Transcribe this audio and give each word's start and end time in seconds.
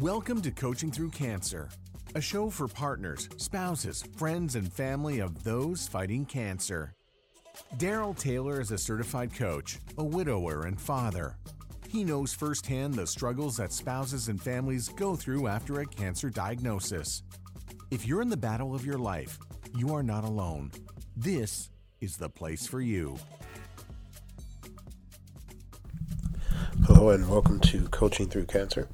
Welcome 0.00 0.40
to 0.40 0.50
Coaching 0.50 0.90
Through 0.90 1.10
Cancer, 1.10 1.68
a 2.14 2.20
show 2.20 2.48
for 2.48 2.66
partners, 2.66 3.28
spouses, 3.36 4.02
friends, 4.16 4.56
and 4.56 4.72
family 4.72 5.18
of 5.18 5.44
those 5.44 5.86
fighting 5.86 6.24
cancer. 6.24 6.94
Daryl 7.76 8.18
Taylor 8.18 8.58
is 8.58 8.70
a 8.70 8.78
certified 8.78 9.34
coach, 9.34 9.80
a 9.98 10.04
widower, 10.04 10.64
and 10.64 10.80
father. 10.80 11.36
He 11.90 12.04
knows 12.04 12.32
firsthand 12.32 12.94
the 12.94 13.06
struggles 13.06 13.58
that 13.58 13.70
spouses 13.70 14.28
and 14.28 14.40
families 14.40 14.88
go 14.88 15.14
through 15.14 15.46
after 15.46 15.80
a 15.80 15.86
cancer 15.86 16.30
diagnosis. 16.30 17.22
If 17.90 18.06
you're 18.06 18.22
in 18.22 18.30
the 18.30 18.36
battle 18.36 18.74
of 18.74 18.86
your 18.86 18.98
life, 18.98 19.38
you 19.76 19.94
are 19.94 20.02
not 20.02 20.24
alone. 20.24 20.72
This 21.18 21.68
is 22.00 22.16
the 22.16 22.30
place 22.30 22.66
for 22.66 22.80
you. 22.80 23.18
Hello, 26.86 27.10
and 27.10 27.28
welcome 27.28 27.60
to 27.60 27.86
Coaching 27.88 28.26
Through 28.26 28.46
Cancer. 28.46 28.88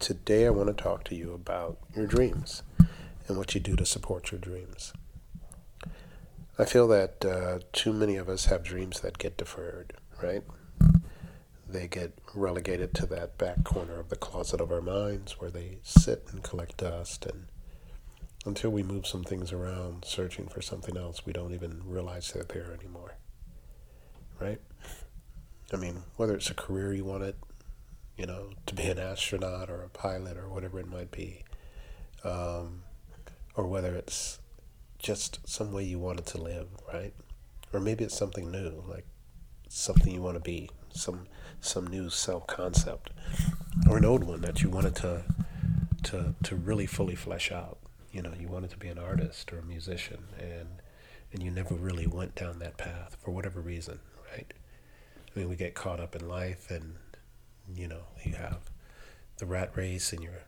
Today, 0.00 0.46
I 0.46 0.50
want 0.50 0.74
to 0.74 0.82
talk 0.82 1.04
to 1.04 1.14
you 1.14 1.34
about 1.34 1.76
your 1.94 2.06
dreams 2.06 2.62
and 3.28 3.36
what 3.36 3.54
you 3.54 3.60
do 3.60 3.76
to 3.76 3.84
support 3.84 4.32
your 4.32 4.40
dreams. 4.40 4.94
I 6.58 6.64
feel 6.64 6.88
that 6.88 7.22
uh, 7.22 7.58
too 7.74 7.92
many 7.92 8.16
of 8.16 8.26
us 8.26 8.46
have 8.46 8.62
dreams 8.62 9.00
that 9.00 9.18
get 9.18 9.36
deferred, 9.36 9.92
right? 10.22 10.42
They 11.68 11.86
get 11.86 12.14
relegated 12.34 12.94
to 12.94 13.06
that 13.06 13.36
back 13.36 13.62
corner 13.62 14.00
of 14.00 14.08
the 14.08 14.16
closet 14.16 14.62
of 14.62 14.72
our 14.72 14.80
minds 14.80 15.38
where 15.38 15.50
they 15.50 15.80
sit 15.82 16.24
and 16.32 16.42
collect 16.42 16.78
dust. 16.78 17.26
And 17.26 17.48
until 18.46 18.70
we 18.70 18.82
move 18.82 19.06
some 19.06 19.22
things 19.22 19.52
around 19.52 20.06
searching 20.06 20.48
for 20.48 20.62
something 20.62 20.96
else, 20.96 21.26
we 21.26 21.34
don't 21.34 21.52
even 21.52 21.82
realize 21.84 22.32
they're 22.32 22.44
there 22.44 22.72
anymore, 22.72 23.18
right? 24.40 24.62
I 25.74 25.76
mean, 25.76 26.04
whether 26.16 26.34
it's 26.34 26.48
a 26.48 26.54
career 26.54 26.94
you 26.94 27.04
wanted, 27.04 27.34
you 28.16 28.26
know, 28.26 28.50
to 28.66 28.74
be 28.74 28.84
an 28.84 28.98
astronaut 28.98 29.70
or 29.70 29.82
a 29.82 29.88
pilot 29.88 30.36
or 30.36 30.48
whatever 30.48 30.78
it 30.78 30.88
might 30.88 31.10
be, 31.10 31.44
um, 32.24 32.82
or 33.54 33.66
whether 33.66 33.94
it's 33.94 34.38
just 34.98 35.40
some 35.48 35.72
way 35.72 35.84
you 35.84 35.98
wanted 35.98 36.26
to 36.26 36.38
live, 36.38 36.68
right? 36.92 37.14
Or 37.72 37.80
maybe 37.80 38.04
it's 38.04 38.16
something 38.16 38.50
new, 38.50 38.84
like 38.86 39.06
something 39.68 40.12
you 40.12 40.20
want 40.22 40.36
to 40.36 40.40
be, 40.40 40.70
some 40.92 41.26
some 41.60 41.86
new 41.86 42.10
self 42.10 42.46
concept, 42.46 43.10
or 43.88 43.96
an 43.98 44.04
old 44.04 44.24
one 44.24 44.40
that 44.42 44.62
you 44.62 44.68
wanted 44.70 44.94
to 44.96 45.24
to 46.04 46.34
to 46.42 46.56
really 46.56 46.86
fully 46.86 47.14
flesh 47.14 47.52
out. 47.52 47.78
You 48.12 48.22
know, 48.22 48.32
you 48.38 48.48
wanted 48.48 48.70
to 48.70 48.76
be 48.76 48.88
an 48.88 48.98
artist 48.98 49.52
or 49.52 49.58
a 49.60 49.64
musician, 49.64 50.24
and 50.38 50.68
and 51.32 51.42
you 51.42 51.50
never 51.50 51.74
really 51.74 52.06
went 52.06 52.34
down 52.34 52.58
that 52.58 52.76
path 52.76 53.16
for 53.22 53.30
whatever 53.30 53.60
reason, 53.60 54.00
right? 54.32 54.52
I 55.34 55.38
mean, 55.38 55.48
we 55.48 55.56
get 55.56 55.74
caught 55.74 56.00
up 56.00 56.16
in 56.16 56.28
life 56.28 56.70
and 56.70 56.96
you 57.74 57.88
know, 57.88 58.02
you 58.24 58.34
have 58.34 58.70
the 59.38 59.46
rat 59.46 59.70
race 59.74 60.12
and 60.12 60.22
you're 60.22 60.44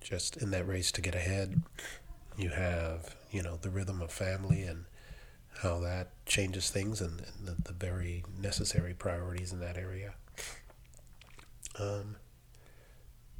just 0.00 0.36
in 0.36 0.50
that 0.50 0.66
race 0.66 0.90
to 0.92 1.00
get 1.00 1.14
ahead. 1.14 1.62
You 2.36 2.50
have, 2.50 3.16
you 3.30 3.42
know, 3.42 3.58
the 3.60 3.70
rhythm 3.70 4.00
of 4.00 4.10
family 4.10 4.62
and 4.62 4.84
how 5.58 5.80
that 5.80 6.10
changes 6.26 6.70
things 6.70 7.00
and, 7.00 7.20
and 7.20 7.48
the, 7.48 7.62
the, 7.64 7.72
very 7.72 8.24
necessary 8.40 8.94
priorities 8.94 9.52
in 9.52 9.60
that 9.60 9.76
area. 9.76 10.14
Um, 11.78 12.16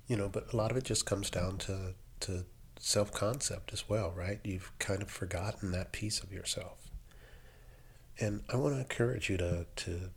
you 0.07 0.17
know, 0.17 0.29
but 0.29 0.53
a 0.53 0.57
lot 0.57 0.71
of 0.71 0.77
it 0.77 0.85
just 0.85 1.07
comes 1.07 1.31
down 1.31 1.59
to, 1.59 1.95
to 2.21 2.45
self 2.79 3.13
concept 3.13 3.73
as 3.73 3.89
well, 3.89 4.13
right? 4.15 4.41
You've 4.45 4.73
kind 4.79 5.03
of 5.03 5.11
forgotten 5.11 5.71
that 5.73 5.93
piece 5.93 6.21
of 6.21 6.33
yourself. 6.33 6.91
And 8.19 8.43
I 8.53 8.57
want 8.57 8.75
to 8.75 8.81
encourage 8.81 9.31
you 9.31 9.39
to, 9.39 9.67
to, 9.77 10.11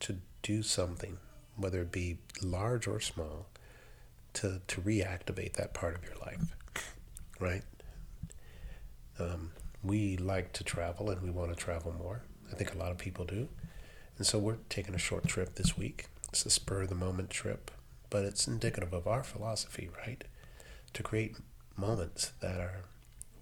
to 0.00 0.16
do 0.42 0.62
something 0.62 1.18
whether 1.60 1.82
it 1.82 1.92
be 1.92 2.18
large 2.42 2.86
or 2.86 3.00
small, 3.00 3.46
to, 4.34 4.60
to 4.68 4.80
reactivate 4.80 5.54
that 5.54 5.74
part 5.74 5.96
of 5.96 6.04
your 6.04 6.16
life, 6.24 6.56
right? 7.40 7.62
Um, 9.18 9.52
we 9.82 10.16
like 10.16 10.52
to 10.54 10.64
travel 10.64 11.10
and 11.10 11.22
we 11.22 11.30
want 11.30 11.50
to 11.50 11.56
travel 11.56 11.92
more. 11.92 12.22
I 12.50 12.54
think 12.54 12.74
a 12.74 12.78
lot 12.78 12.90
of 12.90 12.98
people 12.98 13.24
do. 13.24 13.48
And 14.16 14.26
so 14.26 14.38
we're 14.38 14.58
taking 14.68 14.94
a 14.94 14.98
short 14.98 15.26
trip 15.26 15.54
this 15.54 15.76
week. 15.76 16.06
It's 16.28 16.46
a 16.46 16.50
spur 16.50 16.82
of 16.82 16.88
the 16.88 16.94
moment 16.94 17.30
trip, 17.30 17.70
but 18.08 18.24
it's 18.24 18.46
indicative 18.46 18.92
of 18.92 19.06
our 19.06 19.24
philosophy, 19.24 19.88
right? 20.04 20.22
To 20.92 21.02
create 21.02 21.36
moments 21.76 22.32
that 22.40 22.60
are 22.60 22.84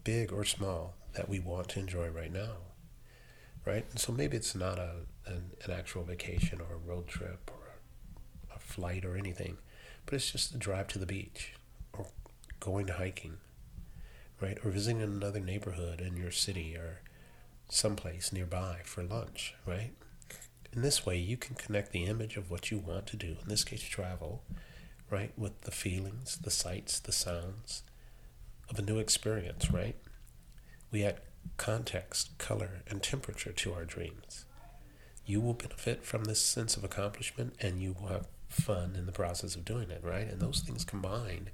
big 0.04 0.32
or 0.32 0.44
small 0.44 0.94
that 1.14 1.28
we 1.28 1.40
want 1.40 1.68
to 1.70 1.80
enjoy 1.80 2.08
right 2.08 2.32
now, 2.32 2.56
right? 3.66 3.84
And 3.90 3.98
so 3.98 4.12
maybe 4.12 4.36
it's 4.36 4.54
not 4.54 4.78
a 4.78 5.00
an, 5.26 5.50
an 5.64 5.70
actual 5.70 6.04
vacation 6.04 6.60
or 6.60 6.74
a 6.74 6.78
road 6.78 7.06
trip 7.06 7.50
flight 8.68 9.04
or 9.04 9.16
anything, 9.16 9.58
but 10.04 10.14
it's 10.14 10.30
just 10.32 10.52
the 10.52 10.58
drive 10.58 10.88
to 10.88 10.98
the 10.98 11.06
beach 11.06 11.54
or 11.92 12.06
going 12.60 12.88
hiking, 12.88 13.38
right? 14.40 14.58
Or 14.64 14.70
visiting 14.70 15.02
another 15.02 15.40
neighborhood 15.40 16.00
in 16.00 16.16
your 16.16 16.30
city 16.30 16.76
or 16.76 17.00
someplace 17.68 18.32
nearby 18.32 18.80
for 18.84 19.02
lunch, 19.02 19.54
right? 19.66 19.92
In 20.72 20.82
this 20.82 21.06
way, 21.06 21.16
you 21.16 21.36
can 21.36 21.56
connect 21.56 21.92
the 21.92 22.04
image 22.04 22.36
of 22.36 22.50
what 22.50 22.70
you 22.70 22.78
want 22.78 23.06
to 23.08 23.16
do, 23.16 23.36
in 23.42 23.48
this 23.48 23.64
case, 23.64 23.82
travel, 23.82 24.42
right, 25.10 25.32
with 25.36 25.62
the 25.62 25.70
feelings, 25.70 26.36
the 26.36 26.50
sights, 26.50 27.00
the 27.00 27.12
sounds 27.12 27.82
of 28.68 28.78
a 28.78 28.82
new 28.82 28.98
experience, 28.98 29.70
right? 29.70 29.96
We 30.90 31.04
add 31.04 31.20
context, 31.56 32.36
color, 32.38 32.82
and 32.88 33.02
temperature 33.02 33.52
to 33.52 33.72
our 33.72 33.84
dreams. 33.84 34.44
You 35.24 35.40
will 35.40 35.54
benefit 35.54 36.04
from 36.04 36.24
this 36.24 36.40
sense 36.40 36.76
of 36.76 36.84
accomplishment 36.84 37.54
and 37.60 37.82
you 37.82 37.94
will 37.98 38.08
have 38.08 38.26
fun 38.48 38.94
in 38.96 39.06
the 39.06 39.12
process 39.12 39.54
of 39.54 39.64
doing 39.64 39.90
it, 39.90 40.02
right? 40.02 40.26
And 40.26 40.40
those 40.40 40.60
things 40.60 40.84
combined, 40.84 41.50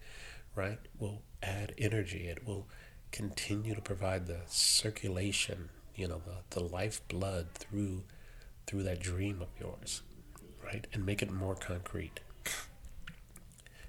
right, 0.55 0.79
will 0.99 1.23
add 1.43 1.75
energy. 1.79 2.29
It 2.29 2.47
will 2.47 2.67
continue 3.13 3.75
to 3.75 3.81
provide 3.81 4.27
the 4.27 4.41
circulation, 4.47 5.69
you 5.95 6.09
know, 6.09 6.23
the, 6.25 6.59
the 6.59 6.65
lifeblood 6.65 7.53
through 7.55 8.05
through 8.67 8.83
that 8.83 9.01
dream 9.01 9.43
of 9.43 9.49
yours, 9.61 10.03
right? 10.65 10.87
And 10.93 11.05
make 11.05 11.23
it 11.23 11.31
more 11.31 11.55
concrete. 11.55 12.21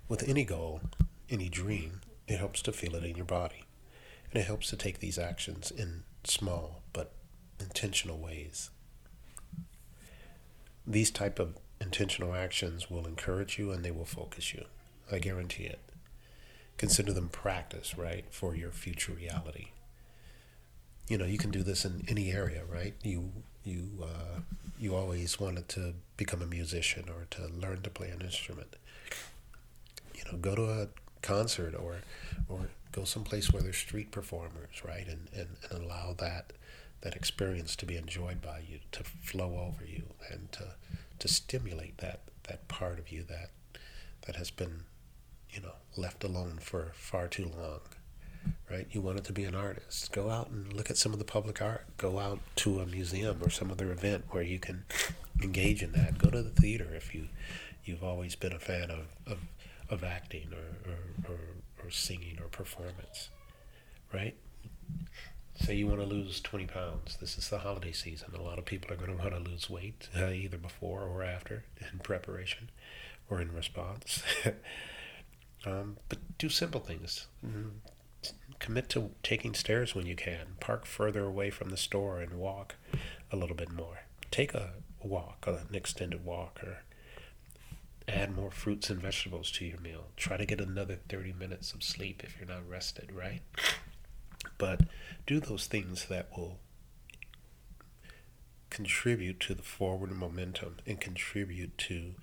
With 0.10 0.28
any 0.28 0.44
goal, 0.44 0.82
any 1.30 1.48
dream, 1.50 2.02
it 2.28 2.38
helps 2.38 2.62
to 2.64 2.74
feel 2.74 2.96
it 2.96 3.04
in 3.04 3.16
your 3.16 3.26
body. 3.26 3.64
And 4.32 4.42
it 4.42 4.46
helps 4.46 4.70
to 4.70 4.76
take 4.76 5.00
these 5.00 5.18
actions 5.18 5.72
in 5.72 6.04
small 6.26 6.82
but 6.92 7.14
intentional 7.60 8.18
ways. 8.18 8.70
These 10.86 11.10
type 11.10 11.40
of 11.40 11.56
intentional 11.86 12.34
actions 12.34 12.90
will 12.90 13.06
encourage 13.06 13.58
you 13.60 13.72
and 13.72 13.86
they 13.86 13.92
will 13.92 14.06
focus 14.06 14.54
you. 14.54 14.66
I 15.12 15.20
guarantee 15.20 15.66
it. 15.66 15.80
Consider 16.78 17.14
them 17.14 17.30
practice, 17.30 17.98
right, 17.98 18.26
for 18.32 18.56
your 18.56 18.72
future 18.72 19.14
reality. 19.14 19.68
You 21.08 21.18
know, 21.18 21.26
you 21.26 21.38
can 21.38 21.52
do 21.52 21.64
this 21.64 21.86
in 21.86 22.04
any 22.10 22.32
area, 22.32 22.64
right? 22.70 22.96
You 23.04 23.32
you 23.64 23.90
uh, 24.04 24.40
you 24.80 24.96
always 24.96 25.40
wanted 25.40 25.70
to 25.70 25.94
become 26.18 26.42
a 26.42 26.48
musician 26.48 27.06
or 27.08 27.28
to 27.32 27.48
learn 27.48 27.82
to 27.84 27.90
play 27.90 28.10
an 28.10 28.22
instrument. 28.22 28.76
You 30.16 30.24
know, 30.32 30.38
go 30.38 30.56
to 30.56 30.64
a 30.64 30.88
concert 31.22 31.76
or 31.76 31.98
or 32.50 32.70
go 32.92 33.04
someplace 33.04 33.54
where 33.54 33.62
there's 33.62 33.78
street 33.78 34.12
performers, 34.12 34.84
right, 34.84 35.08
and, 35.08 35.28
and, 35.36 35.50
and 35.70 35.84
allow 35.84 36.14
that 36.18 36.54
that 37.02 37.16
experience 37.16 37.76
to 37.76 37.86
be 37.86 37.98
enjoyed 37.98 38.42
by 38.42 38.60
you, 38.68 38.80
to 38.92 39.04
flow 39.04 39.60
over 39.68 39.86
you, 39.86 40.04
and 40.32 40.52
to 40.52 40.64
to 41.20 41.28
stimulate 41.28 41.98
that 42.00 42.22
that 42.48 42.68
part 42.68 43.00
of 43.00 43.12
you 43.12 43.24
that 43.24 43.50
that 44.26 44.36
has 44.36 44.52
been, 44.52 44.84
you 45.50 45.62
know, 45.62 45.74
left 45.98 46.24
alone 46.24 46.58
for 46.60 46.92
far 46.96 47.28
too 47.28 47.52
long. 47.58 47.80
Right? 48.70 48.88
You 48.92 49.02
wanted 49.02 49.24
to 49.26 49.34
be 49.34 49.44
an 49.44 49.56
artist. 49.56 50.12
Go 50.12 50.30
out 50.30 50.50
and 50.50 50.72
look 50.72 50.92
at 50.92 50.98
some 50.98 51.14
of 51.14 51.20
the 51.20 51.26
public 51.26 51.62
art. 51.62 51.86
Go 51.98 52.20
out 52.20 52.40
to 52.58 52.80
a 52.80 52.86
museum 52.86 53.40
or 53.42 53.50
some 53.50 53.72
other 53.72 53.92
event 53.92 54.26
where 54.30 54.44
you 54.44 54.60
can 54.60 54.86
engage 55.42 55.82
in 55.82 55.94
that. 55.94 56.20
Go 56.20 56.30
to 56.30 56.44
the 56.44 56.50
theater 56.52 56.94
if 56.94 57.16
you 57.16 57.28
you've 57.86 58.04
always 58.04 58.36
been 58.36 58.54
a 58.54 58.60
fan 58.60 58.90
of, 58.90 59.08
of, 59.28 59.38
of 59.90 60.04
acting 60.04 60.50
or, 60.52 60.92
or, 60.92 61.34
or, 61.34 61.40
or 61.86 61.90
singing 61.92 62.38
or 62.42 62.48
performance. 62.48 63.30
Right? 64.14 64.36
Say 65.56 65.76
you 65.76 65.88
want 65.88 66.00
to 66.00 66.06
lose 66.06 66.42
20 66.42 66.66
pounds. 66.68 67.18
This 67.20 67.38
is 67.38 67.50
the 67.50 67.60
holiday 67.60 67.92
season. 67.92 68.34
A 68.36 68.42
lot 68.42 68.60
of 68.60 68.66
people 68.66 68.92
are 68.92 68.98
going 68.98 69.16
to 69.16 69.18
want 69.18 69.34
to 69.34 69.50
lose 69.50 69.70
weight, 69.70 70.10
uh, 70.16 70.28
either 70.28 70.58
before 70.58 71.04
or 71.04 71.24
after, 71.24 71.64
in 71.80 72.00
preparation 72.00 72.70
or 73.30 73.42
in 73.42 73.54
response. 73.54 74.22
um, 75.66 75.98
but 76.10 76.20
do 76.38 76.50
simple 76.50 76.82
things. 76.82 77.28
Mm-hmm. 77.46 77.70
Commit 78.60 78.90
to 78.90 79.12
taking 79.24 79.54
stairs 79.54 79.96
when 79.96 80.06
you 80.06 80.16
can. 80.16 80.56
Park 80.60 80.86
further 80.86 81.26
away 81.26 81.50
from 81.50 81.70
the 81.70 81.78
store 81.78 82.20
and 82.20 82.34
walk 82.34 82.76
a 83.32 83.36
little 83.36 83.56
bit 83.56 83.72
more. 83.72 84.04
Take 84.32 84.54
a 84.54 84.72
walk, 85.02 85.46
an 85.48 85.74
extended 85.74 86.26
walk, 86.26 86.60
or 86.64 86.80
add 88.08 88.36
more 88.36 88.52
fruits 88.52 88.90
and 88.90 89.02
vegetables 89.02 89.52
to 89.52 89.66
your 89.66 89.80
meal. 89.80 90.08
Try 90.16 90.38
to 90.38 90.46
get 90.46 90.62
another 90.62 91.00
30 91.10 91.34
minutes 91.34 91.74
of 91.74 91.84
sleep 91.84 92.24
if 92.24 92.38
you're 92.38 92.48
not 92.48 92.68
rested, 92.68 93.12
right? 93.12 93.42
But 94.58 94.82
do 95.26 95.40
those 95.40 95.68
things 95.68 96.06
that 96.06 96.30
will 96.36 96.60
contribute 98.70 99.40
to 99.40 99.54
the 99.54 99.64
forward 99.64 100.12
momentum 100.12 100.78
and 100.86 101.00
contribute 101.00 101.78
to 101.78 102.14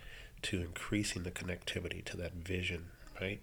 to 0.43 0.61
increasing 0.61 1.23
the 1.23 1.31
connectivity 1.31 2.05
to 2.05 2.17
that 2.17 2.35
vision, 2.35 2.87
right? 3.21 3.41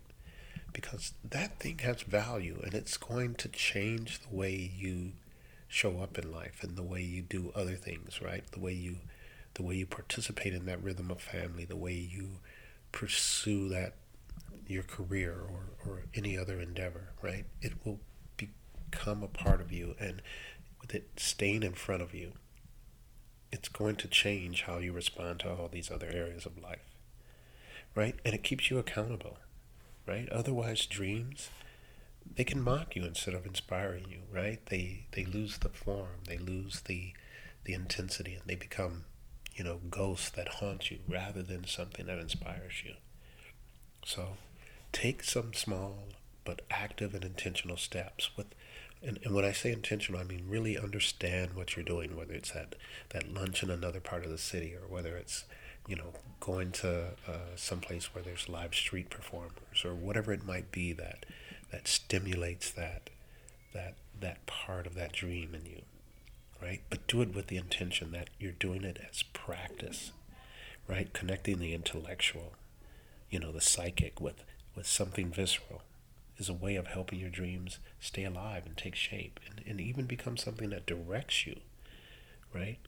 Because 0.73 1.13
that 1.23 1.57
thing 1.57 1.79
has 1.79 2.01
value 2.01 2.59
and 2.63 2.73
it's 2.73 2.97
going 2.97 3.35
to 3.35 3.47
change 3.47 4.19
the 4.19 4.35
way 4.35 4.53
you 4.77 5.13
show 5.69 6.01
up 6.01 6.17
in 6.17 6.29
life 6.31 6.61
and 6.61 6.75
the 6.75 6.83
way 6.83 7.01
you 7.01 7.21
do 7.21 7.53
other 7.55 7.75
things, 7.75 8.21
right? 8.21 8.43
The 8.51 8.59
way 8.59 8.73
you 8.73 8.97
the 9.55 9.63
way 9.63 9.75
you 9.75 9.85
participate 9.85 10.53
in 10.53 10.65
that 10.65 10.83
rhythm 10.83 11.09
of 11.09 11.21
family, 11.21 11.65
the 11.65 11.75
way 11.75 11.93
you 11.93 12.39
pursue 12.91 13.69
that 13.69 13.95
your 14.67 14.83
career 14.83 15.33
or, 15.33 15.71
or 15.85 16.03
any 16.13 16.37
other 16.37 16.59
endeavor, 16.59 17.09
right? 17.21 17.45
It 17.61 17.73
will 17.83 17.99
become 18.89 19.23
a 19.23 19.27
part 19.27 19.61
of 19.61 19.71
you 19.71 19.95
and 19.99 20.21
with 20.81 20.95
it 20.95 21.09
staying 21.17 21.63
in 21.63 21.73
front 21.73 22.01
of 22.01 22.13
you, 22.13 22.33
it's 23.51 23.69
going 23.69 23.95
to 23.97 24.07
change 24.07 24.63
how 24.63 24.77
you 24.77 24.93
respond 24.93 25.39
to 25.39 25.49
all 25.49 25.67
these 25.67 25.91
other 25.91 26.07
areas 26.07 26.45
of 26.45 26.61
life. 26.61 26.95
Right? 27.95 28.15
And 28.23 28.33
it 28.33 28.43
keeps 28.43 28.69
you 28.69 28.77
accountable. 28.77 29.37
Right? 30.07 30.29
Otherwise 30.29 30.85
dreams 30.85 31.49
they 32.35 32.43
can 32.43 32.61
mock 32.61 32.95
you 32.95 33.03
instead 33.05 33.33
of 33.33 33.45
inspiring 33.45 34.05
you, 34.07 34.19
right? 34.31 34.63
They 34.67 35.07
they 35.11 35.25
lose 35.25 35.57
the 35.57 35.69
form, 35.69 36.21
they 36.27 36.37
lose 36.37 36.81
the 36.81 37.13
the 37.63 37.73
intensity 37.73 38.35
and 38.35 38.43
they 38.45 38.55
become 38.55 39.05
you 39.59 39.65
know, 39.65 39.81
ghosts 39.89 40.29
that 40.29 40.47
haunt 40.47 40.89
you 40.89 40.99
rather 41.05 41.43
than 41.43 41.67
something 41.67 42.05
that 42.05 42.17
inspires 42.17 42.81
you. 42.85 42.93
So 44.05 44.37
take 44.93 45.21
some 45.21 45.53
small 45.53 46.05
but 46.45 46.61
active 46.71 47.13
and 47.13 47.25
intentional 47.25 47.75
steps 47.75 48.29
with 48.37 48.47
and, 49.01 49.19
and 49.23 49.33
when 49.33 49.45
I 49.45 49.51
say 49.51 49.71
intentional, 49.71 50.19
I 50.19 50.23
mean 50.23 50.45
really 50.47 50.77
understand 50.77 51.53
what 51.53 51.75
you're 51.75 51.85
doing, 51.85 52.15
whether 52.15 52.33
it's 52.33 52.55
at 52.55 52.75
that 53.09 53.33
lunch 53.33 53.63
in 53.63 53.69
another 53.69 53.99
part 53.99 54.25
of 54.25 54.31
the 54.31 54.37
city 54.37 54.75
or 54.75 54.87
whether 54.87 55.15
it's, 55.15 55.45
you 55.87 55.95
know, 55.95 56.13
going 56.39 56.71
to 56.71 57.11
uh, 57.27 57.55
someplace 57.55 58.13
where 58.13 58.23
there's 58.23 58.49
live 58.49 58.75
street 58.75 59.09
performers 59.09 59.83
or 59.83 59.93
whatever 59.93 60.33
it 60.33 60.45
might 60.45 60.71
be 60.71 60.93
that 60.93 61.25
that 61.71 61.87
stimulates 61.87 62.71
that 62.71 63.09
that 63.73 63.95
that 64.19 64.45
part 64.45 64.85
of 64.87 64.95
that 64.95 65.13
dream 65.13 65.53
in 65.53 65.65
you 65.65 65.81
right? 66.61 66.81
But 66.89 67.07
do 67.07 67.21
it 67.21 67.33
with 67.33 67.47
the 67.47 67.57
intention 67.57 68.11
that 68.11 68.29
you're 68.39 68.51
doing 68.51 68.83
it 68.83 68.99
as 69.09 69.23
practice, 69.23 70.11
right? 70.87 71.11
Connecting 71.13 71.59
the 71.59 71.73
intellectual, 71.73 72.53
you 73.29 73.39
know, 73.39 73.51
the 73.51 73.61
psychic 73.61 74.19
with, 74.19 74.43
with 74.75 74.87
something 74.87 75.31
visceral 75.31 75.81
is 76.39 76.49
a 76.49 76.53
way 76.53 76.75
of 76.75 76.87
helping 76.87 77.19
your 77.19 77.29
dreams 77.29 77.79
stay 77.99 78.23
alive 78.23 78.65
and 78.65 78.75
take 78.77 78.95
shape 78.95 79.39
and, 79.47 79.61
and 79.67 79.81
even 79.81 80.05
become 80.05 80.37
something 80.37 80.69
that 80.69 80.85
directs 80.85 81.45
you, 81.45 81.59
right? 82.53 82.79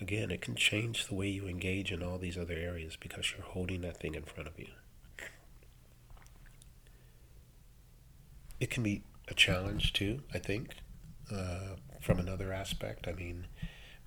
Again, 0.00 0.30
it 0.30 0.42
can 0.42 0.56
change 0.56 1.06
the 1.06 1.14
way 1.14 1.28
you 1.28 1.46
engage 1.46 1.92
in 1.92 2.02
all 2.02 2.18
these 2.18 2.36
other 2.36 2.54
areas 2.54 2.96
because 2.96 3.32
you're 3.32 3.46
holding 3.46 3.80
that 3.82 3.98
thing 3.98 4.14
in 4.14 4.24
front 4.24 4.48
of 4.48 4.58
you. 4.58 4.68
It 8.60 8.70
can 8.70 8.82
be 8.82 9.02
a 9.28 9.34
challenge 9.34 9.92
too, 9.92 10.22
I 10.34 10.38
think, 10.38 10.74
uh, 11.32 11.76
from 12.00 12.18
another 12.18 12.52
aspect. 12.52 13.06
I 13.06 13.12
mean, 13.12 13.46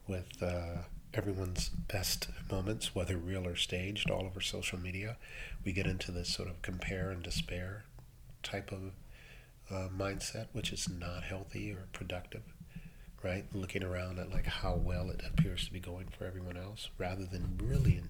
with 0.07 0.43
uh, 0.43 0.83
everyone's 1.13 1.69
best 1.69 2.27
moments, 2.49 2.93
whether 2.93 3.17
real 3.17 3.47
or 3.47 3.55
staged, 3.55 4.09
all 4.09 4.25
over 4.25 4.41
social 4.41 4.77
media, 4.79 5.17
we 5.63 5.71
get 5.71 5.87
into 5.87 6.11
this 6.11 6.29
sort 6.29 6.49
of 6.49 6.61
compare 6.61 7.11
and 7.11 7.23
despair 7.23 7.85
type 8.43 8.71
of 8.71 8.93
uh, 9.69 9.87
mindset, 9.89 10.47
which 10.53 10.71
is 10.73 10.89
not 10.89 11.23
healthy 11.23 11.71
or 11.71 11.87
productive, 11.93 12.43
right? 13.23 13.45
Looking 13.53 13.83
around 13.83 14.19
at 14.19 14.29
like 14.29 14.45
how 14.45 14.75
well 14.75 15.09
it 15.09 15.21
appears 15.25 15.65
to 15.65 15.73
be 15.73 15.79
going 15.79 16.07
for 16.07 16.25
everyone 16.25 16.57
else, 16.57 16.89
rather 16.97 17.25
than 17.25 17.59
really 17.61 17.97
in, 17.97 18.09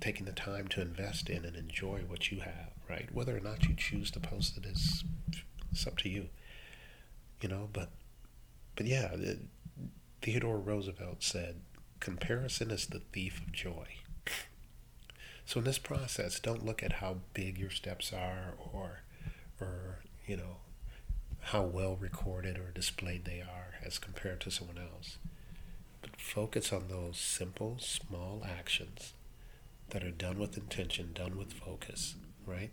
taking 0.00 0.26
the 0.26 0.32
time 0.32 0.68
to 0.68 0.80
invest 0.80 1.28
in 1.28 1.44
and 1.44 1.56
enjoy 1.56 2.00
what 2.06 2.30
you 2.30 2.40
have, 2.40 2.70
right? 2.88 3.08
Whether 3.12 3.36
or 3.36 3.40
not 3.40 3.64
you 3.66 3.74
choose 3.74 4.10
to 4.12 4.20
post 4.20 4.56
it 4.56 4.66
is 4.66 5.04
it's 5.70 5.86
up 5.86 5.96
to 5.98 6.08
you, 6.08 6.28
you 7.40 7.48
know. 7.48 7.68
But 7.72 7.90
but 8.76 8.86
yeah, 8.86 9.14
Theodore 10.20 10.58
Roosevelt 10.58 11.22
said, 11.22 11.60
comparison 12.00 12.70
is 12.70 12.86
the 12.86 13.00
thief 13.12 13.40
of 13.40 13.52
joy. 13.52 13.86
So 15.44 15.58
in 15.58 15.64
this 15.64 15.78
process, 15.78 16.38
don't 16.38 16.64
look 16.64 16.82
at 16.82 16.94
how 16.94 17.16
big 17.34 17.58
your 17.58 17.70
steps 17.70 18.12
are 18.12 18.54
or, 18.72 19.00
or 19.62 19.98
you 20.26 20.36
know, 20.36 20.56
how 21.40 21.62
well 21.62 21.96
recorded 21.96 22.56
or 22.58 22.70
displayed 22.74 23.24
they 23.24 23.40
are 23.40 23.74
as 23.84 23.98
compared 23.98 24.40
to 24.40 24.50
someone 24.50 24.78
else. 24.78 25.18
But 26.00 26.20
focus 26.20 26.72
on 26.72 26.88
those 26.88 27.18
simple, 27.18 27.76
small 27.78 28.44
actions 28.48 29.12
that 29.90 30.04
are 30.04 30.10
done 30.10 30.38
with 30.38 30.56
intention, 30.56 31.10
done 31.14 31.36
with 31.36 31.52
focus, 31.52 32.14
right? 32.46 32.70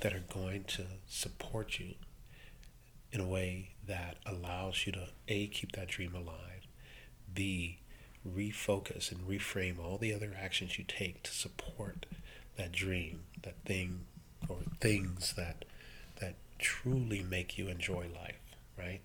That 0.00 0.12
are 0.12 0.24
going 0.32 0.64
to 0.64 0.84
support 1.08 1.78
you 1.78 1.94
in 3.12 3.20
a 3.20 3.26
way 3.26 3.70
that 3.86 4.16
allows 4.26 4.86
you 4.86 4.92
to 4.92 5.08
A, 5.28 5.46
keep 5.46 5.72
that 5.72 5.88
dream 5.88 6.14
alive, 6.14 6.66
B, 7.32 7.78
refocus 8.26 9.10
and 9.10 9.26
reframe 9.26 9.78
all 9.78 9.96
the 9.96 10.12
other 10.14 10.36
actions 10.38 10.78
you 10.78 10.84
take 10.86 11.22
to 11.22 11.32
support 11.32 12.04
that 12.56 12.72
dream, 12.72 13.20
that 13.42 13.54
thing 13.64 14.00
or 14.48 14.58
things 14.80 15.34
that 15.34 15.64
truly 16.58 17.22
make 17.22 17.58
you 17.58 17.68
enjoy 17.68 18.06
life, 18.14 18.56
right? 18.76 19.00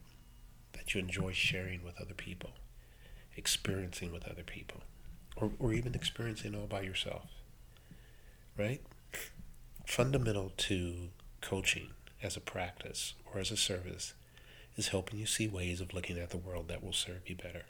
That 0.74 0.94
you 0.94 1.00
enjoy 1.00 1.32
sharing 1.34 1.84
with 1.84 2.00
other 2.02 2.14
people, 2.14 2.52
experiencing 3.36 4.12
with 4.12 4.28
other 4.28 4.44
people, 4.44 4.82
or, 5.36 5.52
or 5.60 5.74
even 5.74 5.96
experiencing 5.96 6.56
all 6.56 6.68
by 6.68 6.82
yourself, 6.82 7.26
right? 8.58 8.82
Fundamental 9.86 10.52
to 10.58 11.10
coaching 11.42 11.90
as 12.22 12.38
a 12.38 12.42
practice 12.42 13.14
or 13.34 13.40
as 13.40 13.52
a 13.52 13.58
service 13.58 14.14
is 14.76 14.88
helping 14.90 15.20
you 15.20 15.26
see 15.26 15.48
ways 15.48 15.82
of 15.82 15.94
looking 15.94 16.18
at 16.18 16.30
the 16.30 16.38
world 16.38 16.68
that 16.68 16.84
will 16.84 16.94
serve 16.94 17.30
you 17.30 17.36
better. 17.36 17.64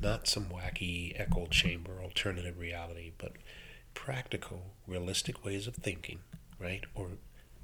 Not 0.00 0.28
some 0.28 0.46
wacky 0.46 1.18
echo 1.20 1.46
chamber 1.46 2.00
alternative 2.02 2.58
reality, 2.58 3.12
but 3.18 3.32
practical, 3.94 4.62
realistic 4.86 5.44
ways 5.44 5.66
of 5.66 5.74
thinking, 5.74 6.20
right? 6.58 6.84
Or 6.94 7.08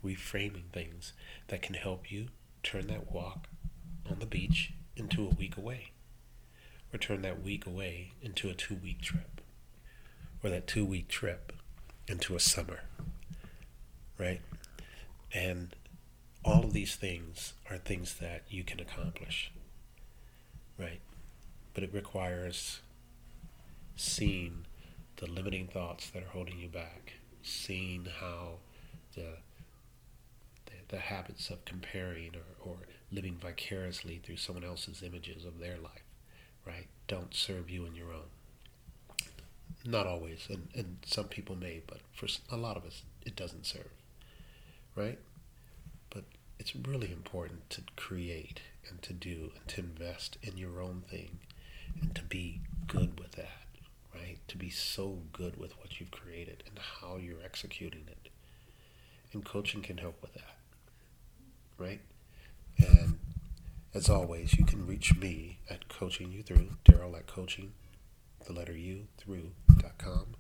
reframing 0.07 0.71
things 0.73 1.13
that 1.49 1.63
can 1.63 1.75
help 1.75 2.11
you 2.11 2.29
turn 2.63 2.87
that 2.89 3.11
walk 3.13 3.49
on 4.11 4.19
the 4.19 4.27
beach 4.27 4.73
into 4.97 5.27
a 5.27 5.35
week 5.35 5.57
away, 5.57 5.93
or 6.93 6.99
turn 6.99 7.23
that 7.23 7.43
week 7.43 7.67
away 7.67 8.13
into 8.23 8.49
a 8.49 8.55
two 8.55 8.77
week 8.77 9.01
trip, 9.01 9.41
or 10.43 10.51
that 10.51 10.67
two 10.67 10.85
week 10.85 11.09
trip 11.09 11.53
into 12.09 12.37
a 12.37 12.41
summer, 12.41 12.81
right? 14.19 14.41
And 15.35 15.75
all 16.45 16.65
of 16.65 16.73
these 16.73 16.95
things 16.95 17.55
are 17.69 17.79
things 17.79 18.15
that 18.15 18.43
you 18.49 18.63
can 18.63 18.81
accomplish, 18.81 19.51
right? 20.79 21.01
But 21.75 21.83
it 21.83 21.93
requires 21.93 22.81
seeing 23.97 24.67
the 25.17 25.27
limiting 25.27 25.67
thoughts 25.67 26.11
that 26.11 26.23
are 26.23 26.29
holding 26.29 26.59
you 26.59 26.69
back, 26.69 27.15
seeing 27.43 28.07
how 28.21 28.59
the 29.15 29.39
the, 30.89 30.99
habits 30.99 31.51
of 31.51 31.65
comparing 31.65 32.33
or, 32.35 32.71
or 32.71 32.77
living 33.13 33.37
vicariously 33.41 34.21
through 34.23 34.37
someone 34.37 34.65
else's 34.65 35.03
images 35.03 35.45
of 35.45 35.59
their 35.59 35.77
life, 35.79 36.05
right, 36.67 36.87
don't 37.09 37.35
serve 37.35 37.71
you 37.71 37.87
in 37.87 37.95
your 37.95 38.13
own. 38.13 38.31
Not 39.85 40.07
always, 40.07 40.47
and, 40.49 40.69
and 40.75 40.97
some 41.05 41.27
people 41.27 41.57
may, 41.57 41.83
but 41.87 41.99
for 42.13 42.27
a 42.51 42.57
lot 42.57 42.77
of 42.77 42.85
us, 42.85 43.03
it 43.25 43.37
doesn't 43.37 43.67
serve, 43.67 43.91
right? 44.95 45.19
But 46.11 46.25
it's 46.59 46.75
really 46.75 47.13
important 47.13 47.69
to 47.71 47.83
create 47.97 48.61
and 48.89 49.01
to 49.03 49.13
do 49.13 49.53
and 49.57 49.69
to 49.69 49.81
invest 49.81 50.39
in 50.43 50.57
your 50.57 50.81
own 50.81 51.03
thing 51.09 51.39
and 52.01 52.15
to 52.15 52.23
be 52.23 52.61
good 52.87 53.19
with 53.19 53.33
that, 53.33 53.67
right? 54.15 54.39
To 54.49 54.57
be 54.57 54.71
so 54.71 55.19
good 55.33 55.57
with 55.59 55.77
what 55.79 56.01
you've 56.01 56.11
created 56.11 56.63
and 56.67 56.79
how 56.79 57.17
you're 57.17 57.43
executing 57.45 58.05
it. 58.09 58.31
And 59.33 59.45
coaching 59.45 59.83
can 59.83 59.99
help 59.99 60.21
with 60.23 60.35
that, 60.35 60.56
right? 61.79 62.01
And 62.79 63.19
as 63.95 64.09
always, 64.11 64.59
you 64.59 64.65
can 64.65 64.87
reach 64.87 65.17
me 65.17 65.59
at 65.71 65.89
coaching 65.89 66.31
you 66.33 66.43
through, 66.43 66.77
Daryl 66.85 67.17
at 67.17 67.27
coaching, 67.27 67.73
the 68.47 68.53
letter 68.53 68.77
U 68.77 69.07
through.com. 69.19 70.35